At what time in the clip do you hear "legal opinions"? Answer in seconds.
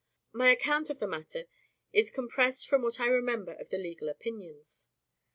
3.77-4.89